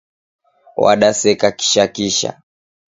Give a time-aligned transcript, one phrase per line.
[0.83, 2.31] Wadaseka kisha kisha